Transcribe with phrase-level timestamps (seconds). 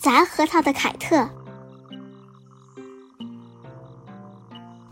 [0.00, 1.28] 砸核桃的凯特。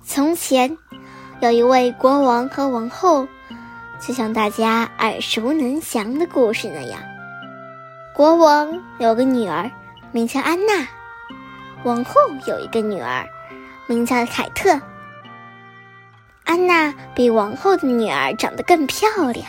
[0.04, 0.77] 从前，
[1.41, 3.27] 有一位国王和王后，
[3.98, 7.00] 就像大家耳熟能详的故事那样。
[8.14, 8.68] 国王
[8.98, 9.71] 有个女儿，
[10.12, 10.86] 名叫安娜；
[11.84, 13.27] 王后有一个女儿，
[13.86, 14.79] 名叫凯特。
[16.45, 19.46] 安娜比王后的女儿长得更漂亮，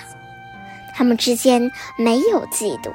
[0.95, 2.93] 他们之间没有嫉妒，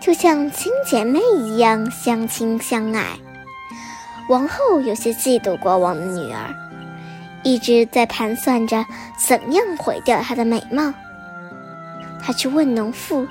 [0.00, 3.18] 就像亲姐妹一样相亲相爱。
[4.28, 6.54] 王后有些嫉妒国王的女儿，
[7.42, 8.84] 一直在盘算着
[9.16, 10.92] 怎样毁掉她的美貌。
[12.20, 13.26] 她去问农妇，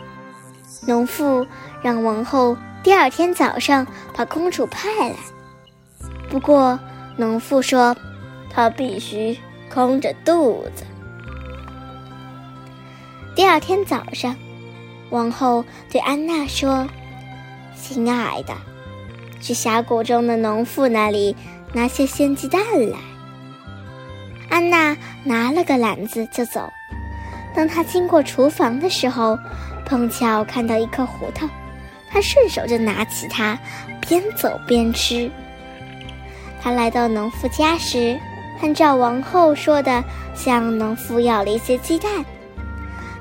[0.86, 1.46] 农妇
[1.82, 5.16] 让王后第二天早上把公主派来。
[6.30, 6.80] 不过，
[7.16, 7.96] 农妇说，
[8.50, 9.38] 她必须。
[9.70, 10.86] 空着肚子。
[13.36, 14.34] 第二天早上，
[15.10, 16.88] 王后对安娜说
[17.76, 18.54] ：“亲爱的，
[19.40, 21.36] 去峡谷中的农妇那里
[21.74, 22.98] 拿些鲜鸡蛋来。”
[24.50, 26.70] 安娜拿了个篮子就走。
[27.56, 29.38] 当她经过厨房的时候，
[29.86, 31.48] 碰巧看到一颗胡桃，
[32.10, 33.58] 她顺手就拿起它，
[34.02, 35.30] 边走边吃。
[36.62, 38.20] 她来到农妇家时。
[38.60, 42.26] 按照王后说的，向农妇要了一些鸡蛋。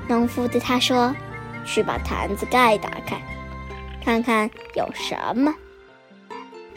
[0.07, 1.15] 农妇对他说
[1.67, 3.21] ：“去把坛子盖打开，
[4.03, 5.53] 看看有什么。”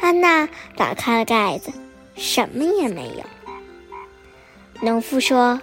[0.03, 1.73] 安娜打开了盖子，
[2.17, 3.25] 什么也没有。
[4.83, 5.61] 农妇说：“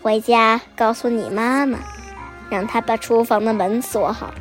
[0.00, 1.78] 回家告诉你妈妈，
[2.48, 4.32] 让她把厨房的门锁好。”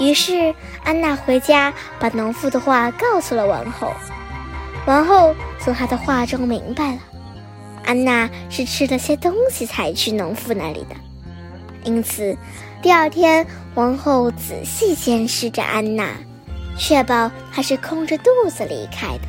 [0.00, 3.92] 于是安娜回家把农妇的话告诉了王后。
[4.86, 6.98] 王后从她的话中明白了，
[7.84, 10.96] 安娜是吃了些东西才去农妇那里的，
[11.86, 12.36] 因此，
[12.82, 16.08] 第二天王后仔细监视着安娜，
[16.76, 19.22] 确保她是空着肚子离开的。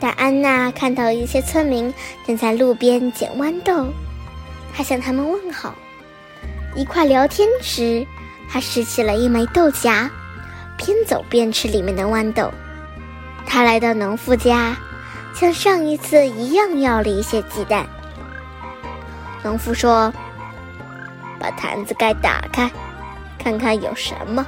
[0.00, 1.94] 但安娜看到一些村民
[2.26, 3.86] 正在路边捡豌豆，
[4.74, 5.74] 她向他们问好，
[6.74, 8.04] 一块聊天时，
[8.50, 10.10] 她拾起了一枚豆荚，
[10.76, 12.50] 边走边吃里面的豌豆。
[13.46, 14.76] 他来到农妇家，
[15.34, 17.86] 像上一次一样要了一些鸡蛋。
[19.42, 20.12] 农妇说
[21.38, 22.70] ：“把坛子盖打开，
[23.38, 24.46] 看看有什么。”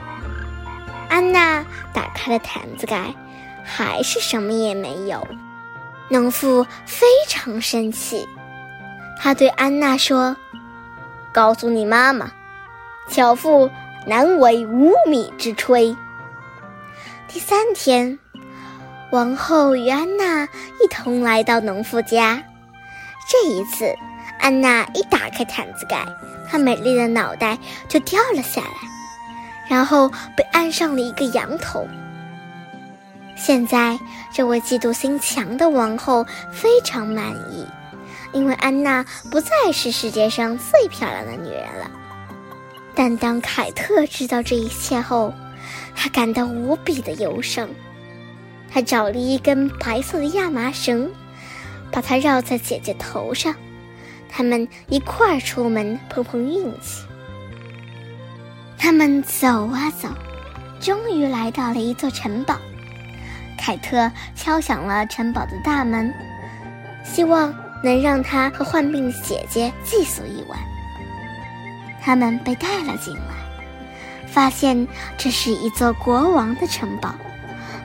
[1.08, 3.14] 安娜打开了坛子盖，
[3.64, 5.26] 还是什么也没有。
[6.08, 8.28] 农妇非常生气，
[9.18, 10.36] 他对安娜说
[11.32, 12.30] ：“告诉你妈妈，
[13.08, 13.70] 巧妇
[14.06, 15.96] 难为无米之炊。”
[17.28, 18.18] 第三天。
[19.12, 22.40] 王后与安娜一同来到农妇家。
[23.28, 23.92] 这一次，
[24.40, 26.04] 安娜一打开毯子盖，
[26.48, 27.58] 她美丽的脑袋
[27.88, 28.68] 就掉了下来，
[29.68, 31.86] 然后被安上了一个羊头。
[33.36, 33.98] 现在，
[34.32, 37.66] 这位嫉妒心强的王后非常满意，
[38.32, 41.90] 因为安娜不再是世界上最漂亮的女人了。
[42.94, 45.32] 但当凯特知道这一切后，
[45.94, 47.68] 他感到无比的忧伤。
[48.72, 51.10] 他找了一根白色的亚麻绳，
[51.90, 53.54] 把它绕在姐姐头上，
[54.30, 57.04] 他们一块儿出门碰碰运气。
[58.78, 60.08] 他们走啊走，
[60.80, 62.56] 终于来到了一座城堡。
[63.58, 66.14] 凯特敲响了城堡的大门，
[67.04, 70.58] 希望能让他和患病的姐姐寄宿一晚。
[72.00, 73.34] 他们被带了进来，
[74.26, 74.88] 发现
[75.19, 77.14] 这是一座国王的城堡。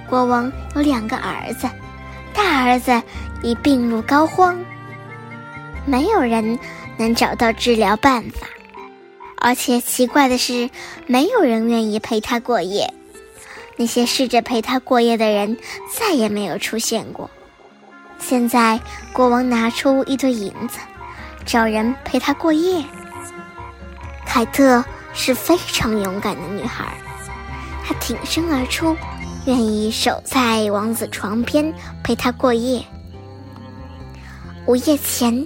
[0.10, 1.68] 国王有两个儿子，
[2.34, 3.02] 大儿子
[3.44, 4.56] 已病入膏肓，
[5.86, 6.58] 没有人
[6.98, 8.48] 能找到治疗办法，
[9.38, 10.70] 而且奇怪的是，
[11.08, 12.92] 没有人愿意陪他过夜。
[13.78, 15.58] 那些试着陪他过夜的人
[15.94, 17.30] 再也没有出现过。
[18.18, 18.80] 现在，
[19.14, 20.80] 国王拿出一堆银子，
[21.46, 22.84] 找人陪他过夜。
[24.26, 24.84] 凯特
[25.14, 26.86] 是非常勇敢的女孩，
[27.86, 28.96] 她挺身而出。
[29.46, 31.72] 愿意守在王子床边
[32.04, 32.84] 陪他过夜。
[34.66, 35.46] 午夜前，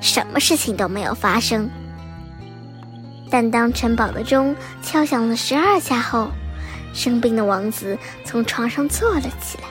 [0.00, 1.68] 什么事情都没有发生。
[3.30, 6.30] 但当城堡的钟敲响了十二下后，
[6.94, 9.64] 生病的王子从床上坐了起来，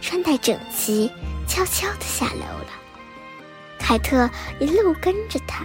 [0.00, 1.10] 穿戴整齐，
[1.46, 2.66] 悄悄地下楼了。
[3.78, 4.28] 凯特
[4.58, 5.64] 一路跟着他，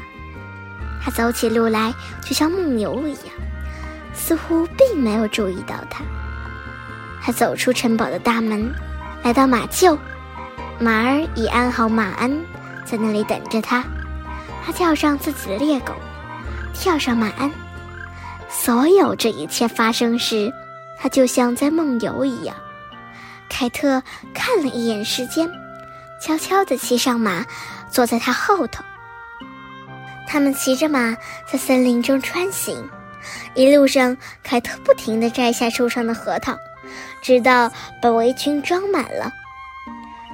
[1.03, 3.33] 他走起路来就像梦游一样，
[4.13, 6.03] 似乎并没有注意到他。
[7.21, 8.71] 他走出城堡的大门，
[9.23, 9.97] 来到马厩，
[10.79, 12.31] 马儿已安好马鞍，
[12.85, 13.83] 在那里等着他。
[14.65, 15.93] 他叫上自己的猎狗，
[16.73, 17.51] 跳上马鞍。
[18.49, 20.53] 所有这一切发生时，
[20.99, 22.55] 他就像在梦游一样。
[23.49, 24.01] 凯特
[24.33, 25.49] 看了一眼时间，
[26.21, 27.45] 悄悄地骑上马，
[27.89, 28.83] 坐在他后头。
[30.27, 31.15] 他们骑着马
[31.51, 32.89] 在森林中穿行，
[33.53, 36.57] 一路上，凯特不停地摘下树上的核桃，
[37.21, 37.71] 直到
[38.01, 39.31] 把围裙装满了。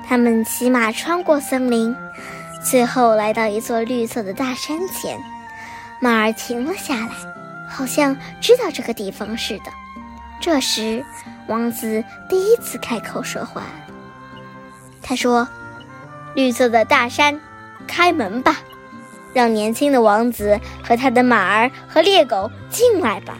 [0.07, 1.93] 他们骑马穿过森林，
[2.61, 5.17] 最后来到一座绿色的大山前，
[6.01, 7.09] 马儿停了下来，
[7.69, 9.71] 好像知道这个地方似的。
[10.41, 11.03] 这时，
[11.47, 13.63] 王子第一次开口说话。
[15.01, 15.47] 他说
[16.35, 17.39] ：“绿色的大山，
[17.87, 18.57] 开门吧，
[19.33, 23.37] 让年轻的王子和他的马儿和猎狗进来吧。”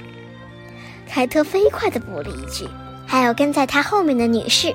[1.07, 2.68] 凯特飞快地补了一句
[3.06, 4.74] ：“还有跟在他后面的女士。”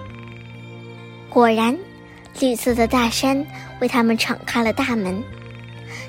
[1.31, 1.77] 果然，
[2.41, 3.45] 绿色的大山
[3.81, 5.23] 为他们敞开了大门。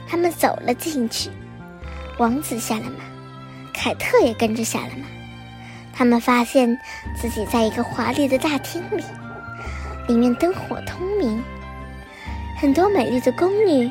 [0.07, 1.29] 他们走了进去，
[2.17, 3.03] 王子下了马，
[3.73, 5.05] 凯特也跟着下了马。
[5.93, 6.77] 他们发现
[7.15, 9.03] 自己在一个华丽的大厅里，
[10.07, 11.41] 里面灯火通明，
[12.59, 13.89] 很多美丽的宫女，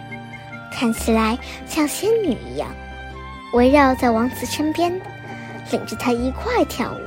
[0.72, 2.68] 看起来像仙女一样，
[3.52, 4.92] 围绕在王子身边，
[5.70, 7.00] 领着他一块跳舞。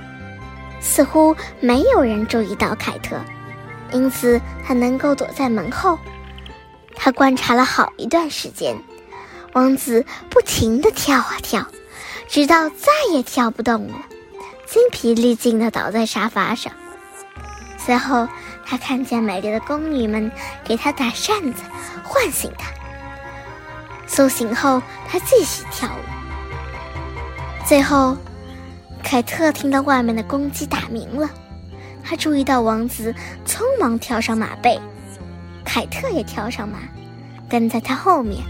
[0.80, 3.20] 似乎没有人注意到凯特。
[3.92, 5.98] 因此，他能够躲在门后。
[6.96, 8.76] 他观察了好一段时间，
[9.54, 11.66] 王子不停地跳啊跳，
[12.28, 13.96] 直到再也跳不动了，
[14.66, 16.74] 精疲力尽地倒在沙发上。
[17.78, 18.28] 随后，
[18.66, 20.32] 他看见美丽的宫女们
[20.64, 21.64] 给他打扇子，
[22.04, 22.66] 唤醒他。
[24.08, 26.02] 苏醒后，他继续跳舞。
[27.66, 28.18] 最后，
[29.04, 31.30] 凯特听到外面的公鸡打鸣了。
[32.10, 33.14] 他注意到王子
[33.46, 34.80] 匆忙跳上马背，
[35.66, 36.78] 凯特也跳上马，
[37.50, 38.42] 跟在他后面。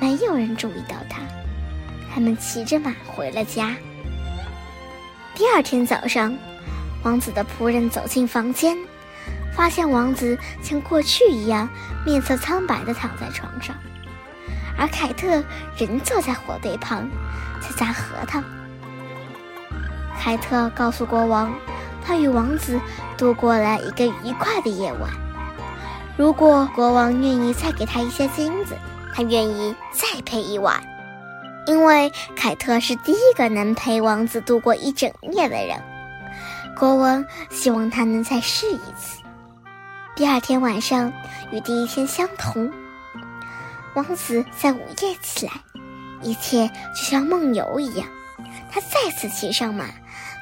[0.00, 1.20] 没有人注意到他。
[2.12, 3.76] 他们骑着马回了家。
[5.36, 6.36] 第二天早上，
[7.04, 8.76] 王子的仆人走进房间，
[9.54, 11.68] 发现王子像过去一样
[12.04, 13.76] 面色苍白地躺在床上，
[14.76, 15.40] 而凯特
[15.78, 17.08] 仍坐在火堆旁，
[17.60, 18.42] 在砸核桃。
[20.18, 21.54] 凯特告诉国王。
[22.06, 22.80] 他与王子
[23.18, 25.10] 度过了一个愉快的夜晚。
[26.16, 28.76] 如果国王愿意再给他一些金子，
[29.12, 30.80] 他愿意再陪一晚，
[31.66, 35.82] 因为凯特是第一个能陪王子度过一整夜的人。
[36.78, 39.20] 国王希望他能再试一次。
[40.14, 41.12] 第二天晚上
[41.50, 42.70] 与第一天相同，
[43.94, 45.52] 王子在午夜起来，
[46.22, 48.06] 一切就像梦游一样。
[48.70, 49.86] 他再次骑上马，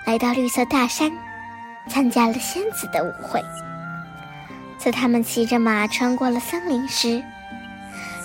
[0.05, 1.11] 来到绿色大山。
[1.89, 3.43] 参加了仙子的舞会。
[4.79, 7.23] 在他们骑着马穿过了森林时，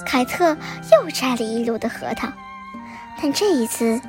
[0.05, 0.57] 凯特
[0.91, 2.27] 又摘了一路的核桃。
[3.21, 4.01] 但这一次，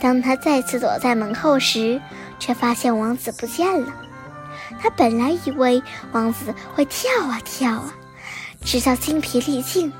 [0.00, 2.00] 当他再次躲在门后时，
[2.38, 3.92] 却发现王子不见了。
[4.80, 7.94] 他本来以为王子会跳啊跳啊，
[8.62, 9.92] 直到精疲力尽。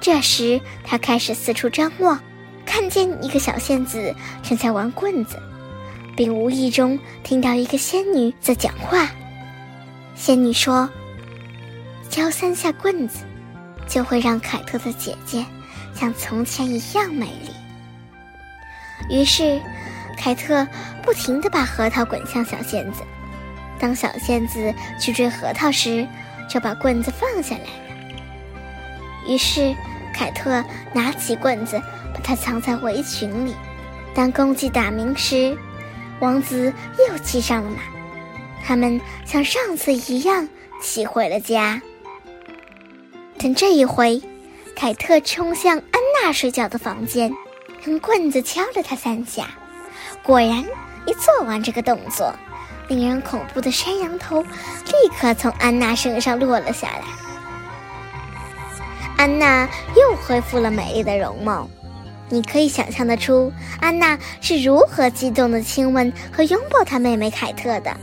[0.00, 2.18] 这时，他开始四处张望，
[2.64, 5.36] 看见一个小仙子正在玩棍子。
[6.16, 9.08] 并无意中听到一个仙女在讲话。
[10.14, 10.88] 仙女说
[12.10, 13.24] ：“敲三下棍子，
[13.88, 15.44] 就会让凯特的姐姐
[15.94, 17.50] 像从前一样美丽。”
[19.10, 19.60] 于是，
[20.16, 20.66] 凯特
[21.02, 23.02] 不停地把核桃滚向小仙子。
[23.78, 26.06] 当小仙子去追核桃时，
[26.48, 28.16] 就把棍子放下来了。
[29.26, 29.74] 于是，
[30.14, 31.80] 凯特拿起棍子，
[32.14, 33.54] 把它藏在围裙里。
[34.14, 35.58] 当公鸡打鸣时，
[36.22, 36.72] 王子
[37.08, 37.78] 又骑上了马，
[38.64, 40.48] 他们像上次一样
[40.80, 41.82] 骑回了家。
[43.38, 44.22] 但这一回，
[44.76, 47.34] 凯特冲向安娜睡觉的房间，
[47.86, 49.48] 用棍子敲了她三下。
[50.22, 50.64] 果然，
[51.06, 52.32] 一做完这个动作，
[52.86, 57.02] 令人恐怖的山羊头立刻从安娜身上落了下来。
[59.16, 61.68] 安娜又恢复了美丽的容貌。
[62.32, 67.94] 你可以想象得出，安娜是如何激动地亲吻和拥抱她妹妹凯特的。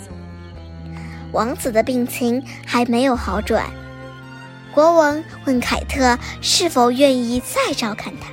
[1.31, 3.65] 王子的病情还没有好转，
[4.71, 8.27] 国王问凯特是否愿意再照看他。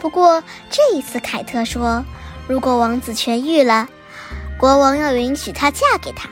[0.00, 0.40] 不过
[0.70, 2.04] 这一次，凯特说，
[2.46, 3.88] 如果王子痊愈了，
[4.56, 6.28] 国王要允许她嫁给他，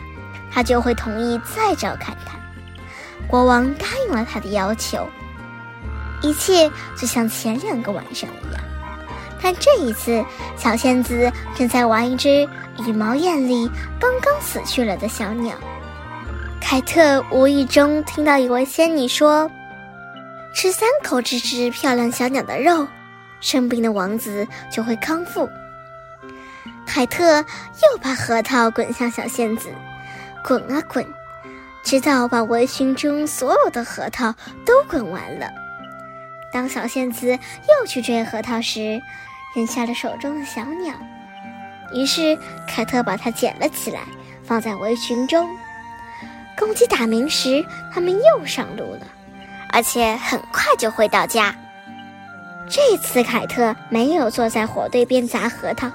[0.52, 2.38] 他就会同意再照看他。
[3.26, 5.08] 国王答应了他的要求。
[6.22, 8.62] 一切就像前两个晚上一样，
[9.42, 10.24] 但这一次，
[10.56, 12.48] 小仙子正在玩一只
[12.86, 15.54] 羽毛艳丽、刚刚死去了的小鸟。
[16.60, 19.50] 凯特无意中听到一位仙女说
[20.54, 22.86] ：“吃三口这只漂亮小鸟的肉，
[23.40, 25.48] 生病的王子就会康复。”
[26.86, 29.68] 凯特又把核桃滚向小仙子，
[30.44, 31.04] 滚啊滚，
[31.82, 34.34] 直到把围裙中所有的核桃
[34.66, 35.48] 都滚完了。
[36.52, 39.00] 当小仙子又去追核桃时，
[39.54, 40.94] 扔下了手中的小鸟。
[41.94, 44.00] 于是凯特把它捡了起来，
[44.42, 45.48] 放在围裙中。
[46.56, 49.06] 公鸡打鸣时，他们又上路了，
[49.72, 51.54] 而且很快就回到家。
[52.68, 55.90] 这次凯特没有坐在火堆边砸核桃，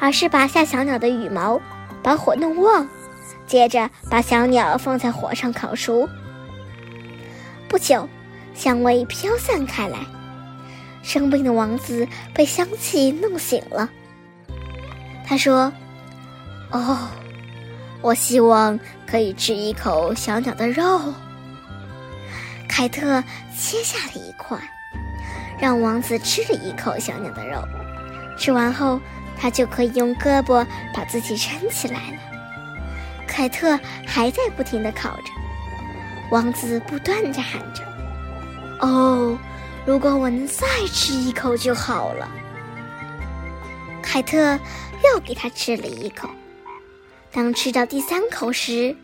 [0.00, 1.60] 而是拔下小鸟的羽毛，
[2.02, 2.88] 把火弄旺，
[3.46, 6.08] 接着把小鸟放在火上烤熟。
[7.68, 8.08] 不久，
[8.58, 9.98] 香味飘散开来，
[11.00, 13.88] 生病的王子被香气弄醒了。
[15.24, 15.72] 他说
[16.72, 17.08] ：“哦，
[18.02, 21.14] 我希望可以吃一口小鸟的肉。”
[22.68, 23.22] 凯特
[23.56, 24.58] 切下了一块，
[25.60, 27.62] 让王子吃了一口小鸟的肉。
[28.36, 29.00] 吃完后，
[29.38, 32.16] 他就可以用胳膊把自己撑起来了。
[33.24, 35.30] 凯特还在不停地烤着，
[36.32, 37.84] 王子不断地喊着
[38.80, 39.38] ：“哦，
[39.86, 42.28] 如果我能再吃一口就好了。”
[44.02, 44.58] 凯特。
[45.14, 46.28] 又给他吃了一口。
[47.30, 48.96] 当吃到第三口时，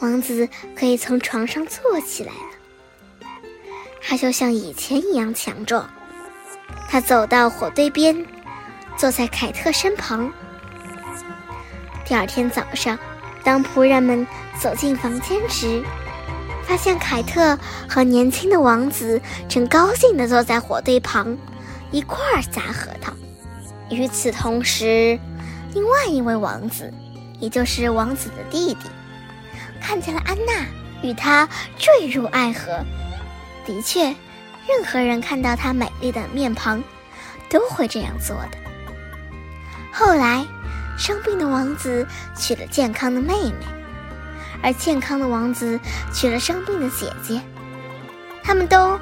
[0.00, 3.28] 王子可以从床上坐起来了。
[4.00, 5.86] 他就像以前一样强壮。
[6.88, 8.24] 他走到火堆边，
[8.96, 10.32] 坐在凯特身旁。
[12.06, 12.98] 第二天早上，
[13.42, 14.26] 当仆人们
[14.58, 15.82] 走进房间时，
[16.66, 21.36] 发现凯特和年轻的王子正高兴地坐在火堆旁，
[21.90, 23.12] 一块儿砸核桃。
[23.90, 25.18] 与此同时，
[25.74, 26.92] 另外一位王子，
[27.38, 28.88] 也就是王子的弟弟，
[29.80, 30.66] 看见了安娜，
[31.02, 32.84] 与她坠入爱河。
[33.66, 34.06] 的确，
[34.66, 36.82] 任何人看到她美丽的面庞，
[37.48, 38.58] 都会这样做的。
[39.92, 40.44] 后来，
[40.98, 42.06] 生病的王子
[42.36, 43.54] 娶了健康的妹妹，
[44.64, 45.78] 而健康的王子
[46.10, 47.38] 娶了生病的姐姐，
[48.42, 48.98] 他们都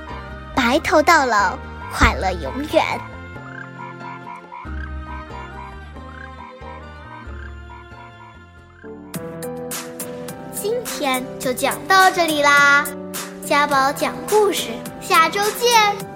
[0.57, 1.57] 白头到老，
[1.95, 3.01] 快乐永远。
[10.53, 12.85] 今天就讲到这里啦，
[13.47, 16.12] 家宝讲故事，下周见。